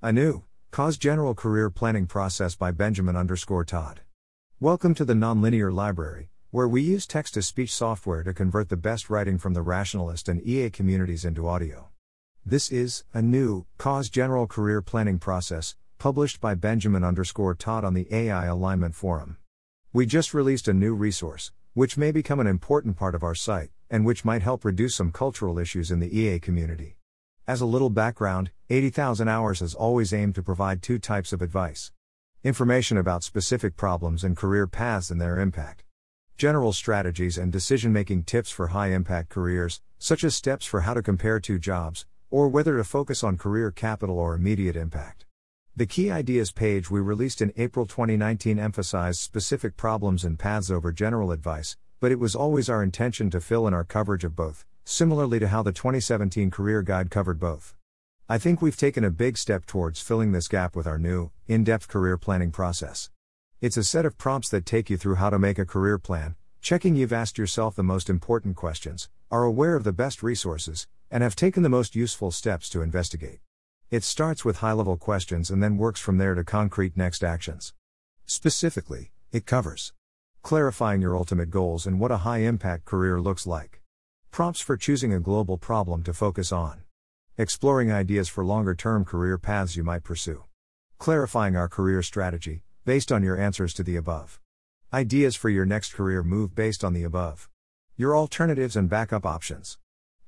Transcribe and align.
A 0.00 0.12
new 0.12 0.44
cause 0.70 0.96
general 0.96 1.34
career 1.34 1.70
planning 1.70 2.06
process 2.06 2.54
by 2.54 2.70
Benjamin 2.70 3.16
underscore 3.16 3.64
Todd. 3.64 4.02
Welcome 4.60 4.94
to 4.94 5.04
the 5.04 5.14
Nonlinear 5.14 5.74
Library, 5.74 6.28
where 6.52 6.68
we 6.68 6.82
use 6.82 7.04
text 7.04 7.34
to 7.34 7.42
speech 7.42 7.74
software 7.74 8.22
to 8.22 8.32
convert 8.32 8.68
the 8.68 8.76
best 8.76 9.10
writing 9.10 9.38
from 9.38 9.54
the 9.54 9.60
rationalist 9.62 10.28
and 10.28 10.40
EA 10.46 10.70
communities 10.70 11.24
into 11.24 11.48
audio. 11.48 11.88
This 12.46 12.70
is 12.70 13.02
a 13.12 13.20
new 13.20 13.66
cause 13.76 14.08
general 14.08 14.46
career 14.46 14.82
planning 14.82 15.18
process 15.18 15.74
published 15.98 16.40
by 16.40 16.54
Benjamin 16.54 17.02
underscore 17.02 17.56
Todd 17.56 17.84
on 17.84 17.94
the 17.94 18.06
AI 18.14 18.46
Alignment 18.46 18.94
Forum. 18.94 19.36
We 19.92 20.06
just 20.06 20.32
released 20.32 20.68
a 20.68 20.72
new 20.72 20.94
resource, 20.94 21.50
which 21.74 21.96
may 21.96 22.12
become 22.12 22.38
an 22.38 22.46
important 22.46 22.96
part 22.96 23.16
of 23.16 23.24
our 23.24 23.34
site, 23.34 23.72
and 23.90 24.06
which 24.06 24.24
might 24.24 24.42
help 24.42 24.64
reduce 24.64 24.94
some 24.94 25.10
cultural 25.10 25.58
issues 25.58 25.90
in 25.90 25.98
the 25.98 26.16
EA 26.16 26.38
community. 26.38 26.97
As 27.48 27.62
a 27.62 27.66
little 27.66 27.88
background, 27.88 28.50
80,000 28.68 29.26
Hours 29.26 29.60
has 29.60 29.74
always 29.74 30.12
aimed 30.12 30.34
to 30.34 30.42
provide 30.42 30.82
two 30.82 30.98
types 30.98 31.32
of 31.32 31.40
advice 31.40 31.90
information 32.44 32.98
about 32.98 33.24
specific 33.24 33.74
problems 33.74 34.22
and 34.22 34.36
career 34.36 34.66
paths 34.66 35.10
and 35.10 35.18
their 35.18 35.40
impact. 35.40 35.82
General 36.36 36.74
strategies 36.74 37.38
and 37.38 37.50
decision 37.50 37.90
making 37.90 38.24
tips 38.24 38.50
for 38.50 38.66
high 38.66 38.88
impact 38.88 39.30
careers, 39.30 39.80
such 39.98 40.24
as 40.24 40.36
steps 40.36 40.66
for 40.66 40.82
how 40.82 40.92
to 40.92 41.02
compare 41.02 41.40
two 41.40 41.58
jobs, 41.58 42.04
or 42.30 42.48
whether 42.50 42.76
to 42.76 42.84
focus 42.84 43.24
on 43.24 43.38
career 43.38 43.70
capital 43.70 44.18
or 44.18 44.34
immediate 44.34 44.76
impact. 44.76 45.24
The 45.74 45.86
Key 45.86 46.10
Ideas 46.10 46.52
page 46.52 46.90
we 46.90 47.00
released 47.00 47.40
in 47.40 47.54
April 47.56 47.86
2019 47.86 48.58
emphasized 48.58 49.20
specific 49.20 49.74
problems 49.78 50.22
and 50.22 50.38
paths 50.38 50.70
over 50.70 50.92
general 50.92 51.32
advice, 51.32 51.78
but 51.98 52.12
it 52.12 52.20
was 52.20 52.34
always 52.34 52.68
our 52.68 52.82
intention 52.82 53.30
to 53.30 53.40
fill 53.40 53.66
in 53.66 53.72
our 53.72 53.84
coverage 53.84 54.24
of 54.24 54.36
both, 54.36 54.66
similarly 54.90 55.38
to 55.38 55.48
how 55.48 55.62
the 55.62 55.70
2017 55.70 56.50
Career 56.50 56.80
Guide 56.80 57.10
covered 57.10 57.38
both. 57.38 57.74
I 58.26 58.38
think 58.38 58.62
we've 58.62 58.74
taken 58.74 59.04
a 59.04 59.10
big 59.10 59.36
step 59.36 59.66
towards 59.66 60.00
filling 60.00 60.32
this 60.32 60.48
gap 60.48 60.74
with 60.74 60.86
our 60.86 60.98
new, 60.98 61.30
in 61.46 61.62
depth 61.62 61.88
career 61.88 62.16
planning 62.16 62.50
process. 62.50 63.10
It's 63.60 63.76
a 63.76 63.84
set 63.84 64.06
of 64.06 64.16
prompts 64.16 64.48
that 64.48 64.64
take 64.64 64.88
you 64.88 64.96
through 64.96 65.16
how 65.16 65.28
to 65.28 65.38
make 65.38 65.58
a 65.58 65.66
career 65.66 65.98
plan, 65.98 66.36
checking 66.62 66.96
you've 66.96 67.12
asked 67.12 67.36
yourself 67.36 67.76
the 67.76 67.82
most 67.82 68.08
important 68.08 68.56
questions, 68.56 69.10
are 69.30 69.42
aware 69.42 69.76
of 69.76 69.84
the 69.84 69.92
best 69.92 70.22
resources, 70.22 70.86
and 71.10 71.22
have 71.22 71.36
taken 71.36 71.62
the 71.62 71.68
most 71.68 71.94
useful 71.94 72.30
steps 72.30 72.70
to 72.70 72.80
investigate. 72.80 73.40
It 73.90 74.04
starts 74.04 74.42
with 74.42 74.60
high 74.60 74.72
level 74.72 74.96
questions 74.96 75.50
and 75.50 75.62
then 75.62 75.76
works 75.76 76.00
from 76.00 76.16
there 76.16 76.34
to 76.34 76.44
concrete 76.44 76.96
next 76.96 77.22
actions. 77.22 77.74
Specifically, 78.24 79.10
it 79.32 79.44
covers 79.44 79.92
clarifying 80.40 81.02
your 81.02 81.14
ultimate 81.14 81.50
goals 81.50 81.86
and 81.86 82.00
what 82.00 82.10
a 82.10 82.24
high 82.24 82.38
impact 82.38 82.86
career 82.86 83.20
looks 83.20 83.46
like 83.46 83.77
Prompts 84.38 84.60
for 84.60 84.76
choosing 84.76 85.12
a 85.12 85.18
global 85.18 85.58
problem 85.58 86.04
to 86.04 86.14
focus 86.14 86.52
on. 86.52 86.82
Exploring 87.36 87.90
ideas 87.90 88.28
for 88.28 88.44
longer 88.44 88.72
term 88.72 89.04
career 89.04 89.36
paths 89.36 89.74
you 89.74 89.82
might 89.82 90.04
pursue. 90.04 90.44
Clarifying 90.96 91.56
our 91.56 91.66
career 91.66 92.04
strategy, 92.04 92.62
based 92.84 93.10
on 93.10 93.24
your 93.24 93.36
answers 93.36 93.74
to 93.74 93.82
the 93.82 93.96
above. 93.96 94.38
Ideas 94.92 95.34
for 95.34 95.48
your 95.50 95.66
next 95.66 95.92
career 95.92 96.22
move 96.22 96.54
based 96.54 96.84
on 96.84 96.92
the 96.92 97.02
above. 97.02 97.48
Your 97.96 98.16
alternatives 98.16 98.76
and 98.76 98.88
backup 98.88 99.26
options. 99.26 99.76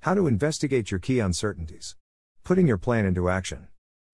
How 0.01 0.15
to 0.15 0.27
investigate 0.27 0.91
your 0.91 0.99
key 0.99 1.21
uncertainties. 1.21 1.95
Putting 2.43 2.67
your 2.67 2.79
plan 2.79 3.07
into 3.07 3.31
action. 3.31 3.69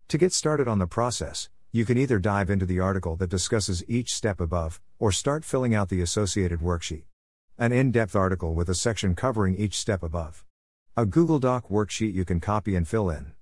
To 0.09 0.19
get 0.19 0.35
started 0.35 0.69
on 0.69 0.79
the 0.79 0.87
process, 0.87 1.49
you 1.73 1.87
can 1.87 1.97
either 1.97 2.19
dive 2.19 2.51
into 2.51 2.67
the 2.67 2.81
article 2.81 3.17
that 3.17 3.31
discusses 3.31 3.83
each 3.89 4.15
step 4.15 4.43
above, 4.43 4.79
or 4.99 5.11
start 5.11 5.43
filling 5.43 5.75
out 5.75 5.89
the 5.89 6.03
associated 6.03 6.61
worksheet. 6.61 7.05
An 7.59 7.73
in 7.73 7.91
depth 7.91 8.15
article 8.15 8.53
with 8.53 8.69
a 8.69 8.75
section 8.75 9.15
covering 9.15 9.57
each 9.57 9.79
step 9.79 10.03
above. 10.03 10.45
A 10.95 11.07
Google 11.07 11.39
Doc 11.39 11.71
worksheet 11.71 12.13
you 12.13 12.23
can 12.23 12.39
copy 12.39 12.77
and 12.77 12.87
fill 12.87 13.09
in. 13.09 13.33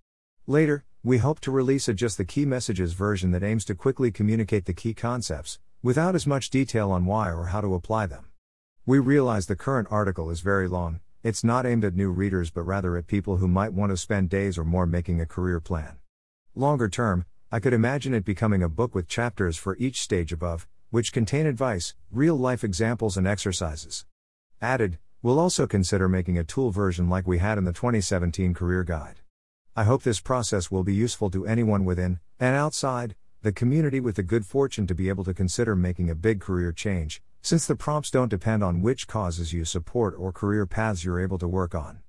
Later, 0.47 0.85
we 1.03 1.19
hope 1.19 1.41
to 1.41 1.51
release 1.51 1.89
a 1.89 1.95
Just 1.95 2.17
the 2.17 2.25
Key 2.25 2.45
Messages 2.47 2.93
version 2.93 3.33
that 3.33 3.43
aims 3.43 3.65
to 3.65 3.75
quickly 3.75 4.13
communicate 4.13 4.67
the 4.67 4.73
key 4.73 4.95
concepts, 4.95 5.59
without 5.83 6.15
as 6.15 6.29
much 6.29 6.51
detail 6.51 6.93
on 6.93 7.07
why 7.07 7.29
or 7.33 7.47
how 7.47 7.61
to 7.61 7.75
apply 7.75 8.07
them. 8.07 8.27
We 8.87 9.01
realize 9.01 9.47
the 9.47 9.57
current 9.57 9.89
article 9.91 10.31
is 10.31 10.43
very 10.43 10.69
long, 10.69 11.01
it's 11.25 11.43
not 11.43 11.67
aimed 11.67 11.85
at 11.85 11.97
new 11.97 12.13
readers 12.13 12.53
but 12.53 12.63
rather 12.63 12.97
at 12.97 13.09
people 13.09 13.39
who 13.39 13.49
might 13.49 13.73
want 13.73 13.91
to 13.91 13.97
spend 13.97 14.31
days 14.31 14.57
or 14.57 14.65
more 14.65 14.87
making 14.87 15.21
a 15.21 15.27
career 15.27 15.59
plan. 15.59 15.97
Longer 16.55 16.89
term, 16.89 17.27
I 17.51 17.59
could 17.59 17.73
imagine 17.73 18.15
it 18.15 18.25
becoming 18.25 18.63
a 18.63 18.69
book 18.69 18.95
with 18.95 19.09
chapters 19.09 19.57
for 19.57 19.77
each 19.79 20.01
stage 20.01 20.33
above, 20.33 20.69
which 20.95 21.13
contain 21.13 21.45
advice, 21.45 21.93
real 22.13 22.37
life 22.37 22.63
examples, 22.63 23.17
and 23.17 23.27
exercises. 23.27 24.07
Added, 24.63 24.97
we'll 25.23 25.41
also 25.41 25.67
consider 25.67 26.09
making 26.09 26.39
a 26.39 26.45
tool 26.45 26.71
version 26.71 27.09
like 27.09 27.27
we 27.27 27.39
had 27.39 27.59
in 27.59 27.65
the 27.65 27.73
2017 27.73 28.55
Career 28.55 28.85
Guide. 28.85 29.19
I 29.75 29.83
hope 29.83 30.05
this 30.05 30.21
process 30.21 30.71
will 30.71 30.85
be 30.85 30.95
useful 30.95 31.31
to 31.31 31.47
anyone 31.47 31.85
within, 31.85 32.21
and 32.39 32.55
outside, 32.55 33.17
the 33.43 33.51
community 33.51 33.99
with 33.99 34.15
the 34.15 34.23
good 34.23 34.47
fortune 34.47 34.87
to 34.87 34.95
be 34.95 35.09
able 35.09 35.25
to 35.25 35.35
consider 35.35 35.75
making 35.75 36.11
a 36.11 36.15
big 36.15 36.41
career 36.41 36.71
change, 36.71 37.21
since 37.43 37.67
the 37.67 37.75
prompts 37.75 38.13
don't 38.13 38.29
depend 38.31 38.63
on 38.63 38.81
which 38.81 39.09
causes 39.09 39.53
you 39.53 39.65
support 39.65 40.15
or 40.17 40.31
career 40.31 40.65
paths 40.65 41.05
you're 41.05 41.19
able 41.19 41.39
to 41.39 41.49
work 41.49 41.75
on. 41.75 42.03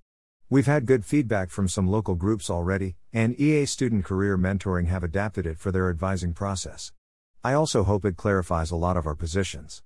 We've 0.47 0.67
had 0.67 0.85
good 0.85 1.03
feedback 1.03 1.49
from 1.49 1.67
some 1.67 1.87
local 1.87 2.13
groups 2.13 2.51
already, 2.51 2.97
and 3.11 3.33
EA 3.39 3.65
Student 3.65 4.05
Career 4.05 4.37
Mentoring 4.37 4.85
have 4.89 5.03
adapted 5.03 5.47
it 5.47 5.57
for 5.57 5.71
their 5.71 5.89
advising 5.89 6.35
process. 6.35 6.91
I 7.45 7.53
also 7.53 7.83
hope 7.83 8.05
it 8.05 8.17
clarifies 8.17 8.71
a 8.71 8.75
lot 8.75 8.97
of 8.97 9.05
our 9.05 9.13
positions. 9.13 9.83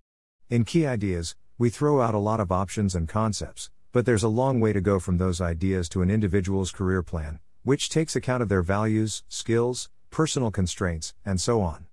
In 0.49 0.63
key 0.63 0.85
ideas, 0.85 1.35
we 1.57 1.69
throw 1.69 1.99
out 1.99 2.13
a 2.13 2.17
lot 2.17 2.39
of 2.39 2.53
options 2.53 2.95
and 2.95 3.05
concepts, 3.05 3.69
but 3.91 4.05
there's 4.05 4.23
a 4.23 4.29
long 4.29 4.61
way 4.61 4.71
to 4.71 4.79
go 4.79 4.97
from 4.97 5.17
those 5.17 5.41
ideas 5.41 5.89
to 5.89 6.01
an 6.01 6.09
individual's 6.09 6.71
career 6.71 7.03
plan, 7.03 7.41
which 7.63 7.89
takes 7.89 8.15
account 8.15 8.41
of 8.41 8.47
their 8.47 8.61
values, 8.61 9.23
skills, 9.27 9.89
personal 10.09 10.51
constraints, 10.51 11.13
and 11.25 11.41
so 11.41 11.59
on. 11.61 11.87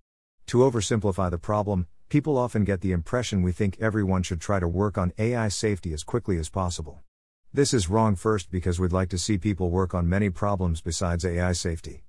To 0.46 0.58
oversimplify 0.58 1.32
the 1.32 1.36
problem, 1.36 1.88
people 2.10 2.38
often 2.38 2.62
get 2.62 2.80
the 2.80 2.92
impression 2.92 3.42
we 3.42 3.50
think 3.50 3.76
everyone 3.80 4.22
should 4.22 4.40
try 4.40 4.60
to 4.60 4.68
work 4.68 4.96
on 4.96 5.12
AI 5.18 5.48
safety 5.48 5.92
as 5.92 6.04
quickly 6.04 6.38
as 6.38 6.48
possible. 6.48 7.02
This 7.52 7.74
is 7.74 7.90
wrong 7.90 8.14
first 8.14 8.52
because 8.52 8.78
we'd 8.78 8.92
like 8.92 9.08
to 9.08 9.18
see 9.18 9.36
people 9.36 9.70
work 9.70 9.94
on 9.94 10.08
many 10.08 10.30
problems 10.30 10.80
besides 10.80 11.24
AI 11.24 11.50
safety. 11.50 12.04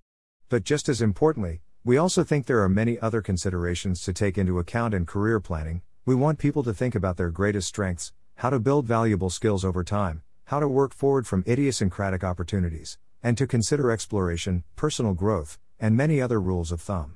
But 0.48 0.64
just 0.64 0.88
as 0.88 1.02
importantly, 1.02 1.62
we 1.88 1.96
also 1.96 2.22
think 2.22 2.46
there 2.46 2.62
are 2.62 2.68
many 2.68 3.00
other 3.00 3.22
considerations 3.22 4.02
to 4.02 4.12
take 4.12 4.38
into 4.38 4.60
account 4.60 4.94
in 4.94 5.06
career 5.06 5.40
planning. 5.40 5.82
We 6.06 6.16
want 6.16 6.38
people 6.38 6.62
to 6.64 6.74
think 6.74 6.96
about 6.96 7.16
their 7.16 7.30
greatest 7.30 7.70
strengths, 7.70 8.12
how 8.36 8.50
to 8.50 8.60
build 8.60 8.86
valuable 8.86 9.30
skills 9.30 9.64
over 9.64 9.86
time, 9.86 10.22
how 10.48 10.60
to 10.60 10.68
work 10.68 10.94
forward 10.94 11.26
from 11.26 11.46
idiosyncratic 11.48 12.26
opportunities, 12.26 12.98
and 13.24 13.38
to 13.38 13.48
consider 13.48 13.90
exploration, 13.90 14.66
personal 14.76 15.14
growth, 15.14 15.60
and 15.80 15.96
many 15.96 16.22
other 16.22 16.42
rules 16.42 16.74
of 16.74 16.82
thumb. 16.82 17.16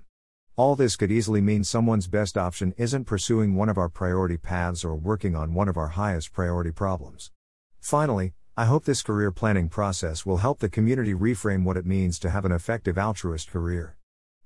All 0.55 0.77
this 0.77 0.95
could 0.95 1.11
easily 1.11 1.41
mean 1.41 1.65
someone's 1.65 2.07
best 2.07 2.37
option 2.37 2.73
isn't 2.77 3.03
pursuing 3.03 3.55
one 3.55 3.67
of 3.67 3.77
our 3.77 3.89
priority 3.89 4.37
paths 4.37 4.85
or 4.85 4.95
working 4.95 5.35
on 5.35 5.53
one 5.53 5.67
of 5.67 5.75
our 5.75 5.89
highest 5.89 6.31
priority 6.31 6.71
problems. 6.71 7.29
Finally, 7.81 8.31
I 8.55 8.63
hope 8.63 8.85
this 8.85 9.03
career 9.03 9.31
planning 9.31 9.67
process 9.67 10.25
will 10.25 10.37
help 10.37 10.59
the 10.59 10.69
community 10.69 11.13
reframe 11.13 11.65
what 11.65 11.75
it 11.75 11.85
means 11.85 12.17
to 12.19 12.29
have 12.29 12.45
an 12.45 12.53
effective 12.53 12.97
altruist 12.97 13.51
career. 13.51 13.97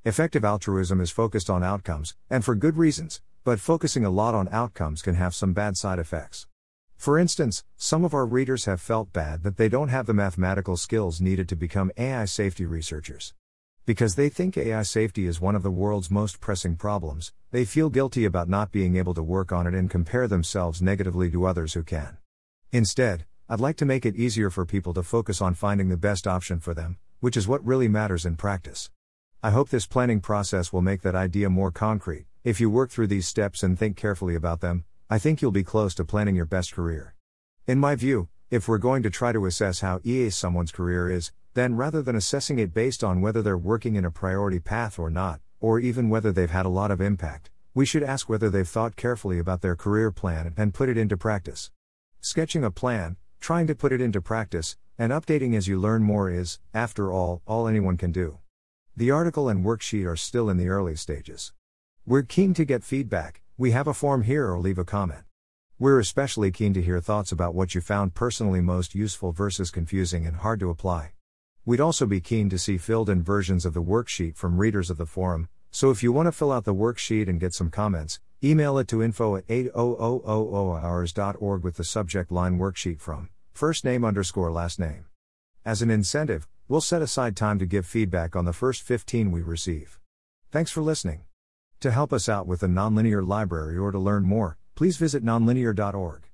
Effective 0.07 0.45
altruism 0.45 1.01
is 1.01 1.09
focused 1.09 1.49
on 1.49 1.63
outcomes, 1.63 2.13
and 2.29 2.45
for 2.45 2.53
good 2.53 2.77
reasons, 2.77 3.21
but 3.43 3.59
focusing 3.59 4.05
a 4.05 4.11
lot 4.11 4.35
on 4.35 4.47
outcomes 4.51 5.01
can 5.01 5.15
have 5.15 5.33
some 5.33 5.51
bad 5.51 5.75
side 5.75 5.97
effects. 5.97 6.45
For 6.95 7.17
instance, 7.17 7.63
some 7.75 8.05
of 8.05 8.13
our 8.13 8.27
readers 8.27 8.65
have 8.65 8.79
felt 8.79 9.11
bad 9.11 9.41
that 9.41 9.57
they 9.57 9.67
don't 9.67 9.89
have 9.89 10.05
the 10.05 10.13
mathematical 10.13 10.77
skills 10.77 11.19
needed 11.19 11.49
to 11.49 11.55
become 11.55 11.91
AI 11.97 12.25
safety 12.25 12.67
researchers. 12.67 13.33
Because 13.87 14.13
they 14.13 14.29
think 14.29 14.55
AI 14.55 14.83
safety 14.83 15.25
is 15.25 15.41
one 15.41 15.55
of 15.55 15.63
the 15.63 15.71
world's 15.71 16.11
most 16.11 16.39
pressing 16.39 16.75
problems, 16.75 17.33
they 17.49 17.65
feel 17.65 17.89
guilty 17.89 18.25
about 18.25 18.47
not 18.47 18.71
being 18.71 18.97
able 18.97 19.15
to 19.15 19.23
work 19.23 19.51
on 19.51 19.65
it 19.65 19.73
and 19.73 19.89
compare 19.89 20.27
themselves 20.27 20.83
negatively 20.83 21.31
to 21.31 21.45
others 21.47 21.73
who 21.73 21.81
can. 21.81 22.19
Instead, 22.71 23.25
I'd 23.49 23.59
like 23.59 23.77
to 23.77 23.85
make 23.85 24.05
it 24.05 24.15
easier 24.15 24.51
for 24.51 24.67
people 24.67 24.93
to 24.93 25.01
focus 25.01 25.41
on 25.41 25.55
finding 25.55 25.89
the 25.89 25.97
best 25.97 26.27
option 26.27 26.59
for 26.59 26.75
them, 26.75 26.97
which 27.21 27.35
is 27.35 27.47
what 27.47 27.65
really 27.65 27.87
matters 27.87 28.23
in 28.23 28.35
practice. 28.35 28.91
I 29.43 29.51
hope 29.51 29.69
this 29.69 29.85
planning 29.85 30.21
process 30.21 30.73
will 30.73 30.81
make 30.81 31.01
that 31.03 31.15
idea 31.15 31.49
more 31.49 31.71
concrete. 31.71 32.25
If 32.43 32.59
you 32.59 32.69
work 32.69 32.89
through 32.89 33.07
these 33.07 33.27
steps 33.27 33.63
and 33.63 33.77
think 33.77 33.97
carefully 33.97 34.35
about 34.35 34.61
them, 34.61 34.85
I 35.09 35.19
think 35.19 35.41
you'll 35.41 35.51
be 35.51 35.63
close 35.63 35.93
to 35.95 36.05
planning 36.05 36.35
your 36.35 36.45
best 36.45 36.73
career. 36.73 37.15
In 37.67 37.79
my 37.79 37.95
view, 37.95 38.29
if 38.49 38.67
we're 38.67 38.77
going 38.77 39.03
to 39.03 39.09
try 39.09 39.31
to 39.31 39.45
assess 39.45 39.81
how 39.81 39.99
EA 40.03 40.29
someone's 40.29 40.71
career 40.71 41.09
is, 41.09 41.31
then 41.53 41.75
rather 41.75 42.01
than 42.01 42.15
assessing 42.15 42.59
it 42.59 42.73
based 42.73 43.03
on 43.03 43.21
whether 43.21 43.41
they're 43.41 43.57
working 43.57 43.95
in 43.95 44.05
a 44.05 44.11
priority 44.11 44.59
path 44.59 44.99
or 44.99 45.09
not, 45.09 45.41
or 45.59 45.79
even 45.79 46.09
whether 46.09 46.31
they've 46.31 46.51
had 46.51 46.65
a 46.65 46.69
lot 46.69 46.91
of 46.91 47.01
impact, 47.01 47.49
we 47.73 47.85
should 47.85 48.03
ask 48.03 48.29
whether 48.29 48.49
they've 48.49 48.67
thought 48.67 48.95
carefully 48.95 49.39
about 49.39 49.61
their 49.61 49.75
career 49.75 50.11
plan 50.11 50.53
and 50.57 50.73
put 50.73 50.89
it 50.89 50.97
into 50.97 51.17
practice. 51.17 51.71
Sketching 52.21 52.63
a 52.63 52.71
plan, 52.71 53.17
trying 53.39 53.67
to 53.67 53.75
put 53.75 53.91
it 53.91 54.01
into 54.01 54.21
practice, 54.21 54.77
and 54.97 55.11
updating 55.11 55.55
as 55.55 55.67
you 55.67 55.79
learn 55.79 56.03
more 56.03 56.29
is, 56.29 56.59
after 56.73 57.11
all, 57.11 57.41
all 57.45 57.67
anyone 57.67 57.97
can 57.97 58.11
do. 58.11 58.39
The 58.97 59.11
article 59.11 59.49
and 59.49 59.65
worksheet 59.65 60.07
are 60.07 60.15
still 60.15 60.49
in 60.49 60.55
the 60.55 60.69
early 60.69 60.95
stages. 60.95 61.51
We're 62.05 62.23
keen 62.23 62.53
to 62.53 62.63
get 62.63 62.81
feedback, 62.81 63.41
we 63.57 63.71
have 63.71 63.87
a 63.87 63.93
form 63.93 64.23
here 64.23 64.49
or 64.49 64.57
leave 64.57 64.77
a 64.77 64.85
comment. 64.85 65.25
We're 65.77 65.99
especially 65.99 66.49
keen 66.49 66.73
to 66.75 66.81
hear 66.81 67.01
thoughts 67.01 67.33
about 67.33 67.53
what 67.53 67.75
you 67.75 67.81
found 67.81 68.13
personally 68.13 68.61
most 68.61 68.95
useful 68.95 69.33
versus 69.33 69.69
confusing 69.69 70.25
and 70.25 70.37
hard 70.37 70.61
to 70.61 70.69
apply. 70.69 71.11
We'd 71.65 71.81
also 71.81 72.05
be 72.05 72.21
keen 72.21 72.49
to 72.51 72.57
see 72.57 72.77
filled 72.77 73.09
in 73.09 73.21
versions 73.21 73.65
of 73.65 73.73
the 73.73 73.83
worksheet 73.83 74.37
from 74.37 74.59
readers 74.59 74.89
of 74.89 74.95
the 74.95 75.05
forum, 75.05 75.49
so 75.71 75.91
if 75.91 76.01
you 76.01 76.13
want 76.13 76.27
to 76.27 76.31
fill 76.31 76.53
out 76.53 76.63
the 76.63 76.73
worksheet 76.73 77.27
and 77.27 77.37
get 77.37 77.53
some 77.53 77.69
comments, 77.69 78.21
email 78.41 78.77
it 78.77 78.87
to 78.87 79.03
info 79.03 79.35
at 79.35 79.45
80000hours.org 79.47 81.63
with 81.65 81.75
the 81.75 81.83
subject 81.83 82.31
line 82.31 82.57
worksheet 82.57 83.01
from 83.01 83.27
first 83.51 83.83
name 83.83 84.05
underscore 84.05 84.53
last 84.53 84.79
name. 84.79 85.03
As 85.65 85.81
an 85.81 85.91
incentive, 85.91 86.47
we'll 86.67 86.81
set 86.81 87.01
aside 87.01 87.35
time 87.35 87.59
to 87.59 87.65
give 87.65 87.85
feedback 87.85 88.35
on 88.35 88.45
the 88.45 88.53
first 88.53 88.81
15 88.81 89.31
we 89.31 89.41
receive. 89.41 89.99
Thanks 90.51 90.71
for 90.71 90.81
listening. 90.81 91.23
To 91.81 91.91
help 91.91 92.11
us 92.11 92.27
out 92.27 92.47
with 92.47 92.61
the 92.61 92.67
Nonlinear 92.67 93.25
Library 93.25 93.77
or 93.77 93.91
to 93.91 93.99
learn 93.99 94.23
more, 94.23 94.57
please 94.75 94.97
visit 94.97 95.23
nonlinear.org. 95.23 96.29